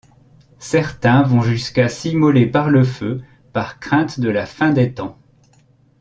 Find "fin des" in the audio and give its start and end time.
4.47-4.95